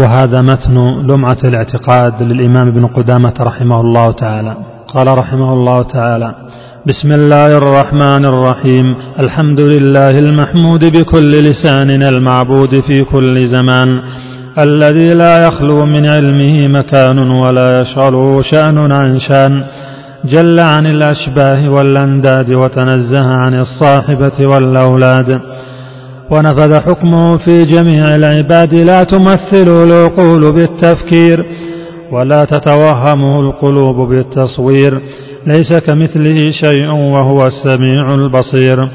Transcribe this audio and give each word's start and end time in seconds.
وهذا 0.00 0.42
متن 0.42 1.06
لمعة 1.06 1.38
الاعتقاد 1.44 2.22
للإمام 2.22 2.68
ابن 2.68 2.86
قدامة 2.86 3.34
رحمه 3.40 3.80
الله 3.80 4.12
تعالى. 4.12 4.56
قال 4.94 5.18
رحمه 5.18 5.52
الله 5.52 5.82
تعالى 5.82 6.34
بسم 6.86 7.12
الله 7.12 7.58
الرحمن 7.58 8.24
الرحيم. 8.24 8.84
الحمد 9.18 9.60
لله 9.60 10.10
المحمود 10.10 10.84
بكل 10.84 11.28
لسان 11.28 12.02
المعبود 12.02 12.80
في 12.80 13.04
كل 13.04 13.48
زمان. 13.48 14.00
الذي 14.58 15.14
لا 15.14 15.46
يخلو 15.46 15.86
من 15.86 16.06
علمه 16.06 16.68
مكان 16.68 17.18
ولا 17.30 17.80
يشغله 17.80 18.42
شأن 18.42 18.92
عن 18.92 19.20
شأن. 19.20 19.64
جل 20.24 20.60
عن 20.60 20.86
الأشباه 20.86 21.70
والأنداد 21.70 22.50
وتنزه 22.50 23.26
عن 23.26 23.54
الصاحبة 23.54 24.46
والأولاد. 24.46 25.40
ونفذ 26.30 26.80
حكمه 26.80 27.36
في 27.36 27.64
جميع 27.64 28.14
العباد. 28.14 28.74
لا 28.74 29.04
تمثل 29.04 29.68
العقول 29.84 30.52
بالتفكير 30.52 31.46
ولا 32.12 32.44
تتوهمه 32.44 33.40
القلوب 33.40 34.08
بالتصوير. 34.08 35.00
ليس 35.46 35.78
كمثله 35.86 36.50
شيء 36.50 36.90
وهو 36.90 37.46
السميع 37.46 38.14
البصير. 38.14 38.88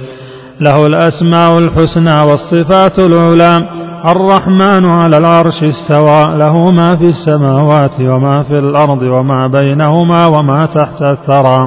له 0.61 0.85
الأسماء 0.85 1.57
الحسنى 1.57 2.21
والصفات 2.21 2.99
العلى. 2.99 3.69
الرحمن 4.09 4.85
على 4.85 5.17
العرش 5.17 5.63
استوى. 5.63 6.37
له 6.37 6.71
ما 6.71 6.97
في 6.97 7.05
السماوات 7.05 7.99
وما 7.99 8.43
في 8.43 8.59
الأرض 8.59 9.01
وما 9.01 9.47
بينهما 9.47 10.25
وما 10.25 10.65
تحت 10.65 11.01
الثرى. 11.01 11.59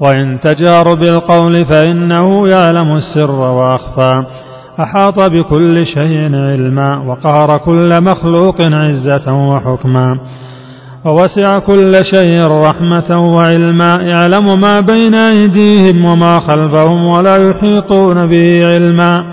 وإن 0.00 0.40
تجار 0.40 0.94
بالقول 0.94 1.64
فإنه 1.64 2.48
يعلم 2.48 2.96
السر 2.96 3.30
وأخفى. 3.30 4.24
أحاط 4.84 5.30
بكل 5.30 5.86
شيء 5.86 6.34
علما 6.34 6.98
وقهر 6.98 7.58
كل 7.58 8.00
مخلوق 8.00 8.56
عزة 8.60 9.48
وحكما. 9.48 10.20
ووسع 11.04 11.58
كل 11.58 11.92
شيء 12.14 12.42
رحمة 12.42 13.34
وعلما. 13.34 13.96
يعلم 14.00 14.60
ما 14.60 14.80
بين 14.80 15.14
أيديهم 15.14 16.04
وما 16.04 16.40
خلفهم 16.40 17.06
ولا 17.06 17.50
يحيطون 17.50 18.26
به 18.26 18.60
علما. 18.66 19.24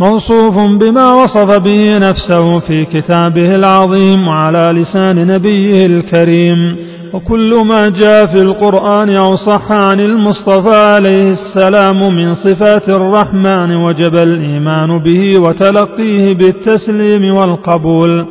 موصوف 0.00 0.54
بما 0.80 1.12
وصف 1.14 1.58
به 1.58 1.98
نفسه 1.98 2.58
في 2.58 2.84
كتابه 2.84 3.54
العظيم 3.54 4.28
وعلى 4.28 4.72
لسان 4.80 5.26
نبيه 5.26 5.86
الكريم. 5.86 6.89
وكل 7.14 7.62
ما 7.70 7.88
جاء 7.88 8.26
في 8.26 8.42
القرآن 8.42 9.16
أو 9.16 9.36
صح 9.36 9.72
عن 9.72 10.00
المصطفى 10.00 10.76
عليه 10.76 11.30
السلام 11.32 11.96
من 11.98 12.34
صفات 12.34 12.88
الرحمن 12.88 13.76
وجب 13.76 14.14
الإيمان 14.16 15.02
به 15.02 15.38
وتلقيه 15.40 16.34
بالتسليم 16.34 17.34
والقبول 17.34 18.26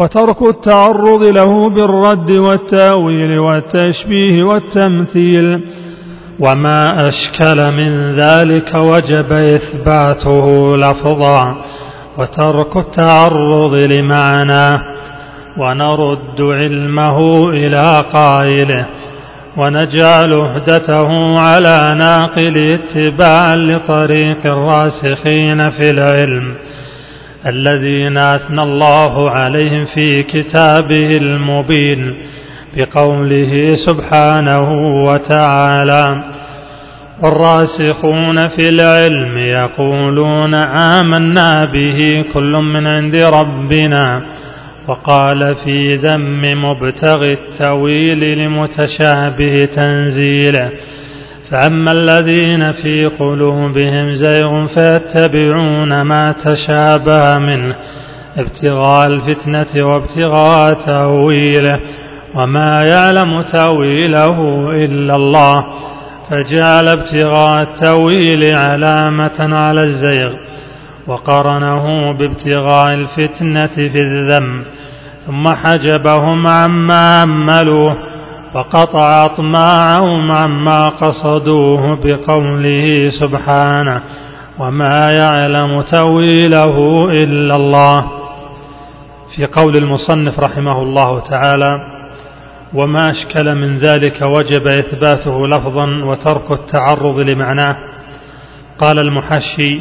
وترك 0.00 0.42
التعرض 0.42 1.22
له 1.22 1.68
بالرد 1.70 2.36
والتأويل 2.36 3.38
والتشبيه 3.38 4.42
والتمثيل 4.44 5.60
وما 6.40 7.08
أشكل 7.08 7.72
من 7.72 8.16
ذلك 8.20 8.74
وجب 8.74 9.32
إثباته 9.32 10.76
لفظا 10.76 11.56
وترك 12.18 12.76
التعرض 12.76 13.74
لمعناه. 13.92 14.95
ونرد 15.58 16.40
علمه 16.40 17.48
إلى 17.50 18.04
قائله 18.14 18.86
ونجعل 19.56 20.32
عهدته 20.34 21.38
على 21.38 21.94
ناقل 21.98 22.56
اتباعا 22.78 23.54
لطريق 23.56 24.46
الراسخين 24.46 25.70
في 25.70 25.90
العلم 25.90 26.54
الذين 27.46 28.18
أثنى 28.18 28.62
الله 28.62 29.30
عليهم 29.30 29.84
في 29.94 30.22
كتابه 30.22 31.16
المبين 31.16 32.16
بقوله 32.76 33.74
سبحانه 33.86 34.70
وتعالى 35.04 36.24
والراسخون 37.22 38.48
في 38.48 38.68
العلم 38.68 39.38
يقولون 39.38 40.54
آمنا 40.54 41.64
به 41.64 42.24
كل 42.34 42.52
من 42.74 42.86
عند 42.86 43.14
ربنا. 43.14 44.22
وقال 44.88 45.54
في 45.64 45.96
ذم 45.96 46.42
مبتغي 46.64 47.32
التويل 47.32 48.38
لمتشابه 48.38 49.68
تنزيله. 49.76 50.70
فأما 51.50 51.92
الذين 51.92 52.72
في 52.72 53.06
قلوبهم 53.06 54.14
زيغ 54.14 54.66
فيتبعون 54.66 56.02
ما 56.02 56.34
تشابه 56.44 57.38
منه 57.38 57.76
ابتغاء 58.36 59.06
الفتنة 59.06 59.86
وابتغاء 59.86 60.74
تأويله. 60.86 61.80
وما 62.34 62.84
يعلم 62.88 63.42
تأويله 63.52 64.70
إلا 64.70 65.14
الله. 65.16 65.64
فجعل 66.30 66.88
ابتغاء 66.88 67.62
التأويل 67.62 68.54
علامة 68.54 69.56
على 69.56 69.82
الزيغ 69.84 70.32
وقرنه 71.06 72.12
بابتغاء 72.12 72.94
الفتنة 72.94 73.66
في 73.66 74.02
الذم. 74.02 74.64
ثم 75.26 75.48
حجبهم 75.48 76.46
عما 76.46 77.22
أملوه 77.22 77.96
وقطع 78.54 79.24
أطماعهم 79.24 80.32
عما 80.32 80.88
قصدوه 80.88 81.98
بقوله 82.04 83.10
سبحانه 83.20 84.02
وما 84.58 85.12
يعلم 85.20 85.82
تأويله 85.82 86.74
إلا 87.10 87.56
الله. 87.56 88.10
في 89.36 89.46
قول 89.46 89.76
المصنف 89.76 90.40
رحمه 90.40 90.82
الله 90.82 91.20
تعالى 91.20 91.80
وما 92.74 93.00
أشكل 93.10 93.54
من 93.54 93.78
ذلك 93.78 94.22
وجب 94.22 94.66
إثباته 94.66 95.46
لفظا 95.46 95.86
وترك 96.04 96.52
التعرض 96.52 97.18
لمعناه. 97.18 97.76
قال 98.78 98.98
المحشي 98.98 99.80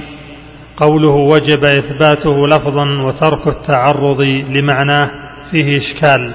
قوله 0.77 1.15
وجب 1.15 1.65
إثباته 1.65 2.47
لفظا 2.47 2.85
وترك 3.01 3.47
التعرض 3.47 4.21
لمعناه. 4.49 5.24
فيه 5.51 5.77
إشكال 5.77 6.31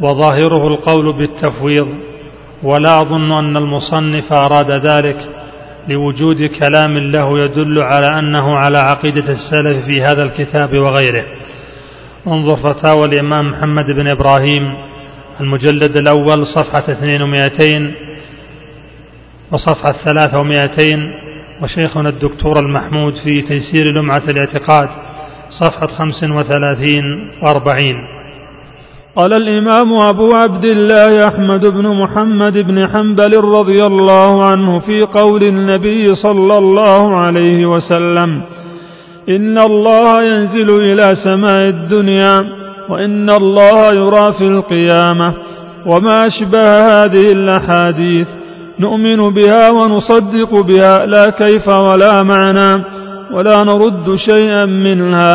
وظاهره 0.00 0.68
القول 0.68 1.12
بالتفويض 1.12 1.88
ولا 2.62 3.00
أظن 3.00 3.32
أن 3.32 3.56
المصنف 3.56 4.32
أراد 4.32 4.70
ذلك 4.70 5.28
لوجود 5.88 6.44
كلام 6.44 6.98
له 6.98 7.38
يدل 7.44 7.82
على 7.82 8.18
أنه 8.18 8.56
على 8.56 8.78
عقيدة 8.78 9.32
السلف 9.32 9.84
في 9.86 10.02
هذا 10.02 10.22
الكتاب 10.22 10.74
وغيره. 10.78 11.24
انظر 12.26 12.56
فتاوى 12.56 13.04
الإمام 13.04 13.48
محمد 13.50 13.86
بن 13.90 14.06
إبراهيم 14.08 14.62
المجلد 15.40 15.96
الأول 15.96 16.46
صفحة 16.46 16.96
200 17.04 17.94
وصفحة 19.52 19.92
300 20.04 21.12
وشيخنا 21.62 22.08
الدكتور 22.08 22.58
المحمود 22.58 23.14
في 23.24 23.42
تيسير 23.42 23.92
لمعة 23.92 24.22
الاعتقاد 24.28 24.88
صفحة 25.50 25.86
35 25.86 27.30
و40 27.42 28.16
قال 29.16 29.32
الإمام 29.32 29.92
أبو 29.92 30.34
عبد 30.34 30.64
الله 30.64 31.28
أحمد 31.28 31.66
بن 31.66 31.86
محمد 32.02 32.58
بن 32.58 32.88
حنبل 32.88 33.40
رضي 33.40 33.80
الله 33.86 34.44
عنه 34.44 34.78
في 34.78 35.00
قول 35.00 35.42
النبي 35.42 36.14
صلى 36.14 36.58
الله 36.58 37.16
عليه 37.16 37.66
وسلم 37.66 38.42
إن 39.28 39.58
الله 39.58 40.22
ينزل 40.22 40.70
إلى 40.82 41.06
سماء 41.24 41.68
الدنيا 41.68 42.44
وإن 42.88 43.30
الله 43.30 43.86
يرى 43.94 44.32
في 44.38 44.44
القيامة. 44.44 45.34
وما 45.86 46.26
أشبه 46.26 46.78
هذه 46.78 47.32
الأحاديث 47.32 48.28
نؤمن 48.80 49.16
بها 49.16 49.70
ونصدق 49.70 50.60
بها 50.60 51.06
لا 51.06 51.30
كيف 51.30 51.68
ولا 51.68 52.22
معنى. 52.22 52.84
ولا 53.36 53.64
نرد 53.64 54.16
شيئا 54.16 54.66
منها 54.66 55.34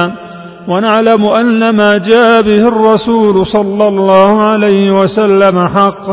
ونعلم 0.68 1.26
أن 1.40 1.76
ما 1.76 1.92
جاء 1.92 2.42
به 2.42 2.68
الرسول 2.68 3.46
صلى 3.46 3.88
الله 3.88 4.42
عليه 4.42 4.92
وسلم 4.92 5.68
حق 5.68 6.10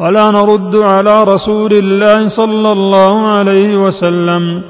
ولا 0.00 0.30
نرد 0.30 0.76
على 0.76 1.24
رسول 1.24 1.72
الله 1.72 2.28
صلى 2.28 2.72
الله 2.72 3.28
عليه 3.28 3.76
وسلم 3.76 4.62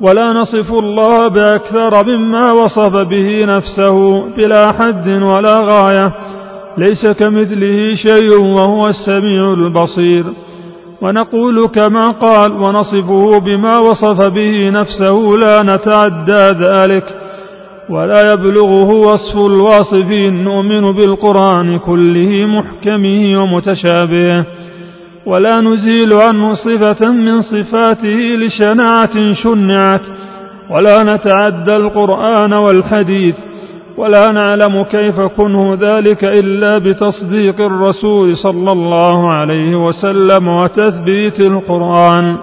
ولا 0.00 0.32
نصف 0.32 0.72
الله 0.72 1.28
بأكثر 1.28 2.06
مما 2.06 2.52
وصف 2.52 2.96
به 2.96 3.44
نفسه 3.44 4.28
بلا 4.36 4.66
حد 4.72 5.08
ولا 5.08 5.58
غاية 5.60 6.12
ليس 6.78 7.06
كمثله 7.06 7.94
شيء 7.94 8.40
وهو 8.40 8.88
السميع 8.88 9.44
البصير 9.52 10.24
ونقول 11.02 11.66
كما 11.66 12.08
قال 12.10 12.52
ونصفه 12.52 13.38
بما 13.40 13.78
وصف 13.78 14.28
به 14.28 14.70
نفسه 14.70 15.36
لا 15.44 15.62
نتعدى 15.62 16.64
ذلك 16.64 17.14
ولا 17.90 18.32
يبلغه 18.32 18.90
وصف 18.94 19.36
الواصفين 19.36 20.44
نؤمن 20.44 20.92
بالقرآن 20.92 21.78
كله 21.78 22.46
محكمه 22.46 23.42
ومتشابهه 23.42 24.46
ولا 25.26 25.56
نزيل 25.60 26.12
عنه 26.12 26.54
صفة 26.54 27.10
من 27.12 27.42
صفاته 27.42 28.18
لشناعة 28.40 29.32
شنعت 29.42 30.00
ولا 30.70 31.02
نتعدى 31.02 31.76
القرآن 31.76 32.52
والحديث 32.52 33.34
ولا 33.98 34.32
نعلم 34.32 34.84
كيف 34.84 35.20
كنه 35.20 35.74
ذلك 35.74 36.24
إلا 36.24 36.78
بتصديق 36.78 37.60
الرسول 37.60 38.36
صلى 38.36 38.72
الله 38.72 39.32
عليه 39.32 39.76
وسلم 39.84 40.48
وتثبيت 40.48 41.40
القرآن. 41.40 42.36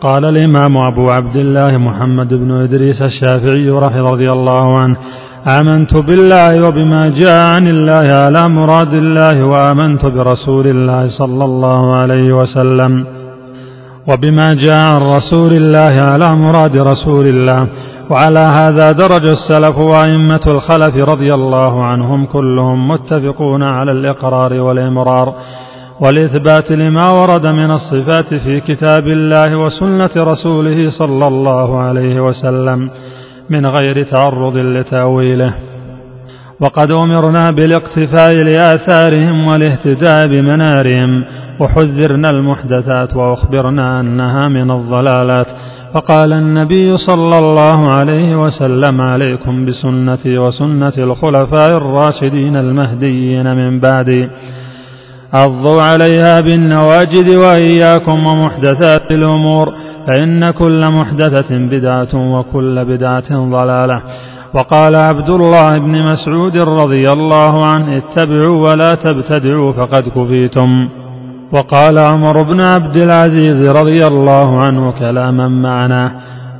قال 0.00 0.24
الإمام 0.24 0.76
أبو 0.76 1.10
عبد 1.10 1.36
الله 1.36 1.78
محمد 1.78 2.34
بن 2.34 2.50
إدريس 2.50 3.02
الشافعي 3.02 3.70
رضي 4.10 4.32
الله 4.32 4.78
عنه 4.78 4.96
آمنت 5.60 5.96
بالله 5.96 6.68
وبما 6.68 7.02
جاء 7.20 7.46
عن 7.54 7.68
الله 7.68 8.06
على 8.24 8.48
مراد 8.48 8.94
الله 8.94 9.44
وآمنت 9.44 10.06
برسول 10.06 10.66
الله 10.66 11.08
صلى 11.18 11.44
الله 11.44 11.96
عليه 11.96 12.32
وسلم. 12.32 13.04
وبما 14.08 14.54
جاء 14.54 14.86
عن 14.86 15.02
رسول 15.16 15.52
الله 15.52 15.94
على 16.10 16.36
مراد 16.36 16.76
رسول 16.76 17.26
الله. 17.26 17.66
وعلى 18.10 18.38
هذا 18.38 18.92
درج 18.92 19.26
السلف 19.26 19.78
وأئمة 19.78 20.40
الخلف 20.46 20.96
رضي 20.96 21.34
الله 21.34 21.84
عنهم 21.84 22.26
كلهم 22.26 22.88
متفقون 22.88 23.62
على 23.62 23.92
الإقرار 23.92 24.52
والإمرار 24.60 25.34
والإثبات 26.00 26.70
لما 26.70 27.10
ورد 27.10 27.46
من 27.46 27.70
الصفات 27.70 28.34
في 28.34 28.60
كتاب 28.60 29.06
الله 29.06 29.56
وسنة 29.56 30.10
رسوله 30.16 30.90
صلى 30.90 31.26
الله 31.26 31.78
عليه 31.78 32.20
وسلم 32.20 32.90
من 33.50 33.66
غير 33.66 34.02
تعرض 34.02 34.56
لتأويله. 34.56 35.54
وقد 36.60 36.90
أمرنا 36.90 37.50
بالاقتفاء 37.50 38.32
لآثارهم 38.44 39.46
والاهتداء 39.46 40.26
بمنارهم 40.26 41.24
وحذرنا 41.60 42.30
المحدثات 42.30 43.16
وأخبرنا 43.16 44.00
أنها 44.00 44.48
من 44.48 44.70
الضلالات. 44.70 45.46
فقال 45.94 46.32
النبي 46.32 46.96
صلى 46.96 47.38
الله 47.38 47.88
عليه 47.96 48.36
وسلم 48.44 49.00
عليكم 49.00 49.64
بسنتي 49.64 50.38
وسنة 50.38 50.92
الخلفاء 50.98 51.70
الراشدين 51.76 52.56
المهديين 52.56 53.56
من 53.56 53.80
بعدي. 53.80 54.28
عضوا 55.34 55.82
عليها 55.82 56.40
بالنواجد 56.40 57.28
وإياكم 57.36 58.26
ومحدثات 58.26 59.10
الأمور 59.10 59.66
فإن 60.06 60.50
كل 60.50 60.80
محدثة 60.92 61.58
بدعة 61.58 62.14
وكل 62.34 62.84
بدعة 62.84 63.30
ضلالة. 63.30 64.02
وقال 64.54 64.96
عبد 64.96 65.30
الله 65.30 65.78
بن 65.78 66.02
مسعود 66.02 66.56
رضي 66.56 67.02
الله 67.12 67.66
عنه 67.66 67.96
اتبعوا 67.96 68.68
ولا 68.68 68.90
تبتدعوا 69.04 69.72
فقد 69.72 70.02
كفيتم. 70.08 70.88
وقال 71.52 71.98
عمر 71.98 72.42
بن 72.42 72.60
عبد 72.60 72.96
العزيز 72.96 73.70
رضي 73.70 74.06
الله 74.06 74.60
عنه 74.60 74.90
كلاما 74.90 75.48
معناه 75.48 76.12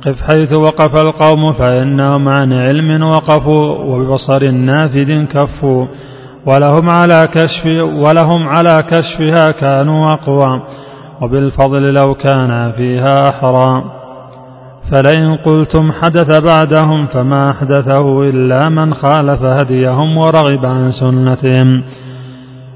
قف 0.05 0.21
حيث 0.21 0.53
وقف 0.53 1.01
القوم 1.01 1.53
فإنهم 1.53 2.27
عن 2.27 2.53
علم 2.53 3.03
وقفوا 3.03 3.77
وببصر 3.77 4.51
نافذ 4.51 5.25
كفوا 5.25 5.85
ولهم 6.45 6.89
على 6.89 7.27
كشف 7.33 7.65
ولهم 7.83 8.47
على 8.47 8.83
كشفها 8.91 9.51
كانوا 9.51 10.13
أقوى 10.13 10.61
وبالفضل 11.21 11.93
لو 11.93 12.13
كان 12.13 12.71
فيها 12.71 13.29
أحرى. 13.29 13.83
فلئن 14.91 15.35
قلتم 15.45 15.91
حدث 15.91 16.41
بعدهم 16.41 17.07
فما 17.07 17.51
أحدثه 17.51 18.23
إلا 18.23 18.69
من 18.69 18.93
خالف 18.93 19.43
هديهم 19.43 20.17
ورغب 20.17 20.65
عن 20.65 20.91
سنتهم. 20.91 21.83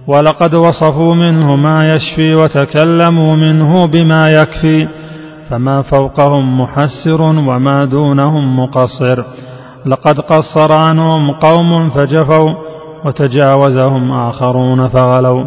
ولقد 0.08 0.56
وصفوا 0.56 1.16
منه 1.16 1.56
ما 1.56 1.92
يشفي 1.92 2.36
وتكلموا 2.36 3.36
منه 3.36 3.88
بما 3.88 4.30
يكفي 4.30 4.88
فما 5.50 5.82
فوقهم 5.82 6.62
محسر 6.62 7.22
وما 7.22 7.86
دونهم 7.86 8.60
مقصر. 8.60 9.24
لقد 9.86 10.20
قصر 10.20 10.80
عنهم 10.80 11.32
قوم 11.32 11.90
فجفوا 11.90 12.50
وتجاوزهم 13.06 14.12
آخرون 14.12 14.88
فغلوا 14.88 15.44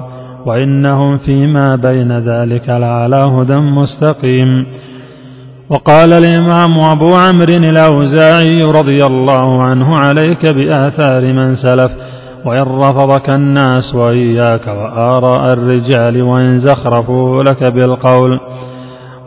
وإنهم 0.46 1.16
فيما 1.16 1.76
بين 1.76 2.18
ذلك 2.18 2.68
لعلى 2.68 3.16
هدى 3.16 3.60
مستقيم. 3.60 4.66
وقال 5.70 6.12
الإمام 6.12 6.78
أبو 6.78 7.14
عمرو 7.14 7.54
الأوزاعي 7.54 8.60
رضي 8.60 9.06
الله 9.06 9.62
عنه 9.62 9.96
عليك 9.96 10.46
بآثار 10.46 11.22
من 11.32 11.54
سلف 11.56 11.90
وإن 12.46 12.62
رفضك 12.62 13.30
الناس 13.30 13.94
وإياك 13.94 14.66
وآراء 14.66 15.52
الرجال 15.52 16.22
وإن 16.22 16.58
زخرفوا 16.58 17.42
لك 17.42 17.64
بالقول. 17.64 18.40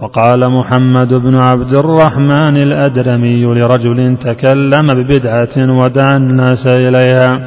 وقال 0.02 0.50
محمد 0.50 1.14
بن 1.14 1.36
عبد 1.36 1.74
الرحمن 1.74 2.58
الأدرمي 2.58 3.46
لرجل 3.46 4.18
تكلم 4.18 4.88
ببدعة 4.94 5.56
ودعا 5.58 6.16
الناس 6.16 6.68
إليها 6.68 7.40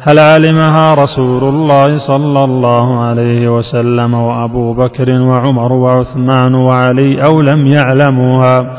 هل 0.00 0.18
علمها 0.18 0.94
رسول 0.94 1.44
الله 1.44 1.98
صلى 1.98 2.44
الله 2.44 2.98
عليه 3.00 3.56
وسلم 3.56 4.14
وأبو 4.14 4.74
بكر 4.74 5.20
وعمر 5.20 5.72
وعثمان 5.72 6.54
وعلي 6.54 7.24
أو 7.24 7.40
لم 7.40 7.66
يعلموها؟ 7.66 8.78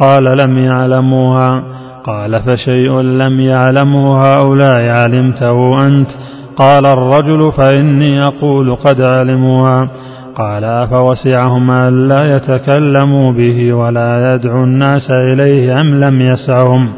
قال 0.00 0.24
لم 0.24 0.58
يعلموها. 0.58 1.73
قال 2.06 2.42
فشيء 2.42 3.00
لم 3.00 3.40
يعلمه 3.40 4.22
هؤلاء 4.22 4.88
علمته 4.88 5.86
أنت؟ 5.86 6.08
قال 6.56 6.86
الرجل 6.86 7.52
فإني 7.52 8.22
أقول 8.22 8.74
قد 8.74 9.00
علموها. 9.00 9.88
قال 10.36 10.64
أفوسعهم 10.64 11.70
ألا 11.70 12.36
يتكلموا 12.36 13.32
به 13.32 13.72
ولا 13.72 14.34
يدعو 14.34 14.64
الناس 14.64 15.10
إليه 15.10 15.80
أم 15.80 16.00
لم 16.04 16.20
يسعهم؟ 16.20 16.88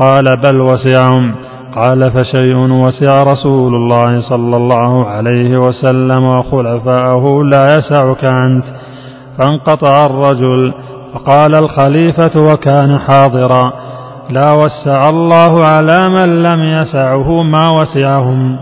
قال 0.00 0.36
بل 0.36 0.60
وسعهم. 0.60 1.34
قال 1.76 2.10
فشيء 2.10 2.56
وسع 2.56 3.22
رسول 3.22 3.74
الله 3.74 4.20
صلى 4.20 4.56
الله 4.56 5.06
عليه 5.06 5.58
وسلم 5.58 6.24
وخلفاءه 6.24 7.42
لا 7.44 7.76
يسعك 7.76 8.24
أنت. 8.24 8.64
فانقطع 9.38 10.06
الرجل. 10.06 10.74
فقال 11.14 11.54
الخليفة 11.54 12.52
وكان 12.52 12.98
حاضرا. 12.98 13.91
لا 14.30 14.52
وسع 14.52 15.08
الله 15.08 15.64
على 15.64 16.08
من 16.08 16.42
لم 16.42 16.60
يسعه 16.64 17.42
ما 17.42 17.70
وسعهم 17.80 18.56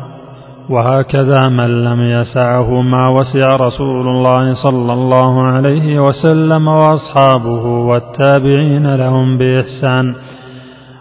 وهكذا 0.71 1.49
من 1.49 1.85
لم 1.85 2.03
يسعه 2.03 2.81
ما 2.81 3.09
وسع 3.09 3.57
رسول 3.57 4.09
الله 4.09 4.55
صلى 4.55 4.93
الله 4.93 5.43
عليه 5.43 6.01
وسلم 6.01 6.69
وأصحابه 6.69 7.65
والتابعين 7.67 8.95
لهم 8.95 9.39
بإحسان 9.39 10.15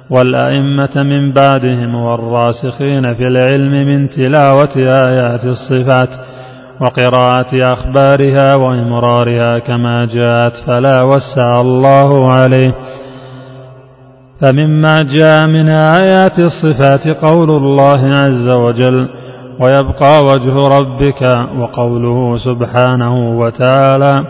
والأئمة 0.09 0.95
من 0.95 1.33
بعدهم 1.33 1.95
والراسخين 1.95 3.13
في 3.13 3.27
العلم 3.27 3.71
من 3.71 4.09
تلاوة 4.09 4.75
آيات 4.77 5.45
الصفات 5.45 6.09
وقراءة 6.81 7.73
أخبارها 7.73 8.55
وإمرارها 8.55 9.59
كما 9.59 10.05
جاءت 10.05 10.53
فلا 10.67 11.03
وسع 11.03 11.61
الله 11.61 12.31
عليه. 12.31 12.73
فمما 14.41 15.01
جاء 15.01 15.47
من 15.47 15.69
آيات 15.69 16.39
الصفات 16.39 17.07
قول 17.07 17.49
الله 17.49 18.13
عز 18.15 18.49
وجل 18.49 19.09
ويبقى 19.59 20.23
وجه 20.23 20.53
ربك 20.79 21.21
وقوله 21.59 22.37
سبحانه 22.37 23.39
وتعالى 23.39 24.23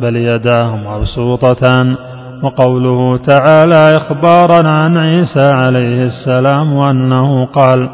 بل 0.00 0.16
يداه 0.16 0.76
مبسوطتان 0.76 1.96
وقوله 2.42 3.16
تعالى 3.16 3.96
إخبارا 3.96 4.68
عن 4.68 4.96
عيسى 4.96 5.40
عليه 5.52 6.02
السلام 6.04 6.78
أنه 6.78 7.46
قال 7.46 7.88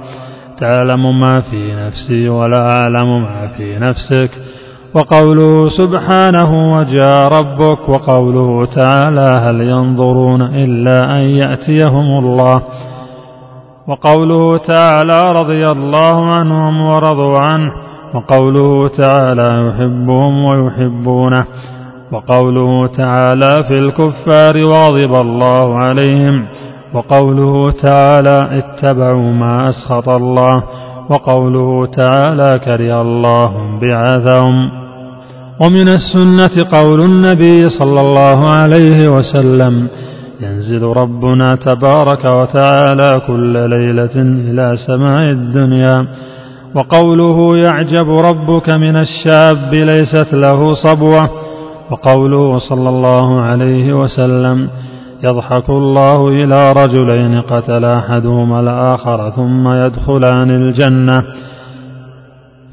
تعلم 0.61 1.21
ما 1.21 1.41
في 1.41 1.75
نفسي 1.75 2.29
ولا 2.29 2.73
أعلم 2.81 3.23
ما 3.23 3.49
في 3.57 3.79
نفسك 3.79 4.31
وقوله 4.95 5.69
سبحانه 5.69 6.75
وجاء 6.75 7.29
ربك 7.39 7.89
وقوله 7.89 8.67
تعالى 8.67 9.29
هل 9.45 9.61
ينظرون 9.61 10.43
إلا 10.43 11.17
أن 11.17 11.23
يأتيهم 11.23 12.19
الله 12.25 12.63
وقوله 13.89 14.59
تعالى 14.59 15.23
رضي 15.33 15.67
الله 15.67 16.25
عنهم 16.35 16.81
ورضوا 16.81 17.39
عنه 17.39 17.73
وقوله 18.15 18.89
تعالى 18.89 19.69
يحبهم 19.69 20.45
ويحبونه 20.45 21.45
وقوله 22.13 22.87
تعالى 22.87 23.65
في 23.69 23.79
الكفار 23.79 24.57
وغضب 24.65 25.15
الله 25.15 25.79
عليهم 25.79 26.45
وقوله 26.95 27.71
تعالى 27.71 28.49
اتبعوا 28.59 29.33
ما 29.33 29.69
أسخط 29.69 30.09
الله 30.09 30.63
وقوله 31.11 31.87
تعالى 31.87 32.59
كره 32.65 33.01
الله 33.03 33.79
بعثهم 33.83 34.84
ومن 35.61 35.89
السنة 35.89 36.65
قول 36.73 37.01
النبي 37.01 37.69
صلى 37.69 38.01
الله 38.01 38.49
عليه 38.49 39.09
وسلم 39.09 39.89
ينزل 40.41 40.83
ربنا 40.83 41.57
تبارك 41.57 42.25
وتعالى 42.25 43.21
كل 43.27 43.71
ليلة 43.71 44.17
إلى 44.51 44.77
سماء 44.87 45.23
الدنيا 45.23 46.07
وقوله 46.75 47.57
يعجب 47.57 48.11
ربك 48.11 48.75
من 48.75 48.97
الشاب 48.97 49.75
ليست 49.75 50.35
له 50.35 50.75
صبوة 50.75 51.31
وقوله 51.91 52.59
صلى 52.59 52.89
الله 52.89 53.41
عليه 53.41 53.93
وسلم 53.93 54.69
يضحك 55.25 55.71
الله 55.71 56.29
إلى 56.29 56.73
رجلين 56.73 57.41
قتل 57.41 57.85
أحدهما 57.85 58.61
الآخر 58.61 59.31
ثم 59.31 59.69
يدخلان 59.69 60.51
الجنة. 60.51 61.23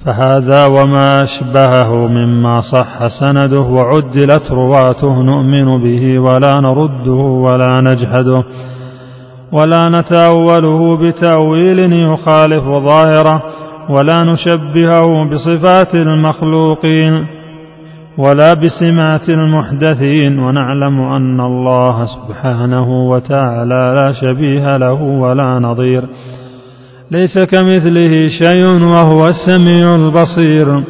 فهذا 0.06 0.66
وما 0.66 1.24
أشبهه 1.24 2.08
مما 2.08 2.62
صح 2.62 3.08
سنده 3.20 3.60
وعدلت 3.60 4.52
رواته 4.52 5.22
نؤمن 5.24 5.84
به 5.84 6.20
ولا 6.20 6.56
نرده 6.60 7.12
ولا 7.46 7.82
نجحده 7.82 8.44
ولا 9.52 9.90
نتأوله 9.90 10.98
بتأويل 10.98 11.94
يخالف 11.94 12.64
ظاهره 12.64 13.44
ولا 13.90 14.24
نشبهه 14.24 15.30
بصفات 15.30 15.96
المخلوقين 15.96 17.26
ولا 18.18 18.54
بسمات 18.54 19.30
المحدثين 19.30 20.40
ونعلم 20.40 21.00
أن 21.02 21.40
الله 21.42 22.06
سبحانه 22.06 23.10
وتعالى 23.10 23.96
لا 24.00 24.12
شبيه 24.22 24.78
له 24.78 24.94
ولا 25.02 25.60
نظير 25.60 26.04
ليس 27.12 27.40
كمثله 27.40 28.28
شيء 28.28 28.66
وهو 28.66 29.26
السميع 29.26 29.96
البصير. 29.96 30.84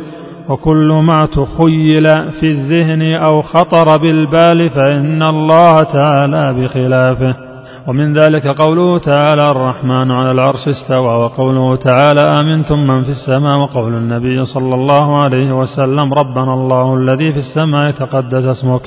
وكل 0.49 1.01
ما 1.07 1.25
تخيل 1.25 2.07
في 2.39 2.51
الذهن 2.51 3.13
أو 3.15 3.41
خطر 3.41 3.97
بالبال 3.97 4.69
فإن 4.69 5.23
الله 5.23 5.75
تعالى 5.83 6.53
بخلافه. 6.53 7.35
ومن 7.87 8.13
ذلك 8.13 8.47
قوله 8.47 8.97
تعالى 8.97 9.51
الرحمن 9.51 10.11
على 10.11 10.31
العرش 10.31 10.67
استوى 10.67 11.15
وقوله 11.15 11.75
تعالى 11.75 12.21
آمنتم 12.41 12.79
من 12.79 13.03
في 13.03 13.09
السماء 13.09 13.57
وقول 13.57 13.93
النبي 13.93 14.45
صلى 14.45 14.75
الله 14.75 15.23
عليه 15.23 15.51
وسلم 15.59 16.13
ربنا 16.13 16.53
الله 16.53 16.97
الذي 16.97 17.33
في 17.33 17.39
السماء 17.39 17.91
تقدس 17.91 18.45
اسمك. 18.45 18.81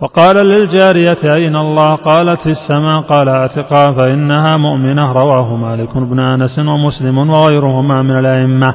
وقال 0.00 0.36
للجارية 0.36 1.34
أين 1.34 1.56
الله؟ 1.56 1.94
قالت 1.94 2.40
في 2.40 2.50
السماء. 2.50 3.00
قال 3.00 3.28
اعتقا 3.28 3.92
فإنها 3.92 4.56
مؤمنة. 4.56 5.12
رواه 5.12 5.56
مالك 5.56 5.98
بن 5.98 6.18
أنس 6.18 6.58
ومسلم 6.58 7.18
وغيرهما 7.18 8.02
من 8.02 8.18
الأئمة. 8.18 8.74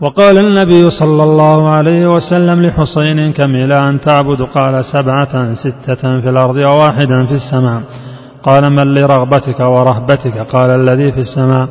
وقال 0.00 0.38
النبي 0.38 0.90
صلى 0.90 1.22
الله 1.22 1.68
عليه 1.68 2.06
وسلم 2.06 2.62
لحسين 2.62 3.32
كم 3.32 3.56
أن 3.56 4.00
تعبد؟ 4.00 4.42
قال 4.42 4.84
سبعة 4.84 5.54
ستة 5.54 6.20
في 6.20 6.28
الأرض 6.28 6.56
وواحدا 6.56 7.26
في 7.26 7.34
السماء. 7.34 7.82
قال 8.42 8.70
من 8.70 8.94
لرغبتك 8.94 9.60
ورهبتك؟ 9.60 10.38
قال 10.38 10.70
الذي 10.70 11.12
في 11.12 11.20
السماء. 11.20 11.68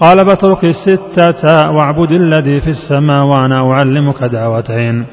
قال 0.00 0.26
فاترك 0.26 0.64
الستة 0.64 1.70
واعبد 1.70 2.12
الذي 2.12 2.60
في 2.60 2.70
السماء 2.70 3.24
وأنا 3.24 3.70
أعلمك 3.70 4.24
دعوتين. 4.24 5.06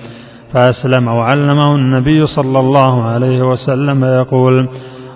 فأسلم 0.53 1.07
وعلمه 1.07 1.75
النبي 1.75 2.27
صلى 2.27 2.59
الله 2.59 3.03
عليه 3.03 3.41
وسلم 3.41 4.05
يقول 4.05 4.67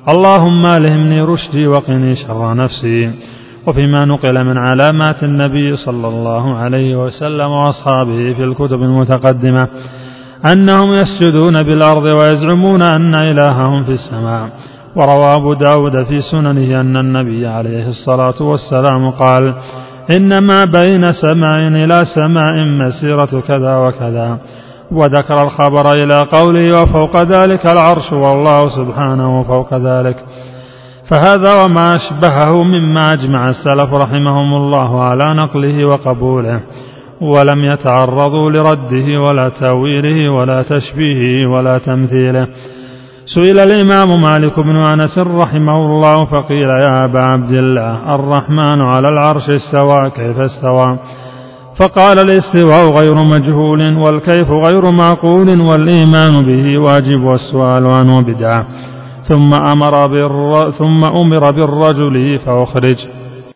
اللهم 0.09 0.65
ألهمني 0.65 1.21
رشدي 1.21 1.67
وقني 1.67 2.15
شر 2.15 2.53
نفسي 2.53 3.11
وفيما 3.67 4.05
نقل 4.05 4.43
من 4.45 4.57
علامات 4.57 5.23
النبي 5.23 5.75
صلى 5.75 6.07
الله 6.07 6.55
عليه 6.55 6.95
وسلم 6.95 7.51
وأصحابه 7.51 8.33
في 8.33 8.43
الكتب 8.43 8.83
المتقدمة 8.83 9.67
أنهم 10.53 10.89
يسجدون 10.89 11.63
بالأرض 11.63 12.03
ويزعمون 12.03 12.81
أن 12.81 13.15
إلههم 13.15 13.83
في 13.83 13.91
السماء 13.91 14.49
وروى 14.95 15.35
أبو 15.35 15.53
داود 15.53 16.03
في 16.03 16.21
سننه 16.21 16.81
أن 16.81 16.97
النبي 16.97 17.47
عليه 17.47 17.89
الصلاة 17.89 18.41
والسلام 18.41 19.09
قال 19.09 19.53
إن 20.15 20.37
ما 20.37 20.65
بين 20.65 21.11
سماء 21.11 21.67
إلى 21.67 22.05
سماء 22.15 22.53
مسيرة 22.65 23.41
كذا 23.47 23.77
وكذا. 23.77 24.37
وذكر 24.93 25.43
الخبر 25.43 25.91
إلى 25.91 26.15
قوله 26.31 26.81
وفوق 26.81 27.23
ذلك 27.23 27.65
العرش 27.65 28.13
والله 28.13 28.69
سبحانه 28.69 29.43
فوق 29.43 29.73
ذلك. 29.73 30.15
فهذا 31.11 31.63
وما 31.63 31.95
أشبهه 31.95 32.63
مما 32.63 33.13
أجمع 33.13 33.49
السلف 33.49 33.93
رحمهم 33.93 34.53
الله 34.53 35.03
على 35.03 35.33
نقله 35.33 35.85
وقبوله 35.85 36.59
ولم 37.21 37.59
يتعرضوا 37.59 38.51
لرده 38.51 39.21
ولا 39.21 39.49
تأويله 39.49 40.29
ولا 40.29 40.61
تشبيهه 40.61 41.49
ولا 41.49 41.77
تمثيله. 41.77 42.47
سئل 43.25 43.59
الإمام 43.59 44.21
مالك 44.21 44.59
بن 44.59 44.77
أنس 44.77 45.17
رحمه 45.17 45.75
الله 45.75 46.25
فقيل 46.25 46.69
يا 46.69 47.05
أبا 47.05 47.21
عبد 47.21 47.51
الله 47.51 48.15
الرحمن 48.15 48.81
على 48.81 49.09
العرش 49.09 49.49
استوى 49.49 50.09
كيف 50.09 50.39
استوى؟ 50.39 50.97
فقال 51.79 52.19
الاستواء 52.19 52.91
غير 52.91 53.15
مجهول 53.15 53.97
والكيف 53.97 54.51
غير 54.51 54.91
معقول 54.91 55.61
والإيمان 55.61 56.45
به 56.45 56.81
واجب 56.81 57.23
والسؤال 57.23 57.87
عنه 57.87 58.21
بدعة. 58.21 58.65
ثم 59.29 59.53
أمر 59.53 60.07
بالر... 60.07 60.71
ثم 60.71 61.03
أمر 61.03 61.51
بالرجل 61.51 62.39
فأخرج. 62.45 62.97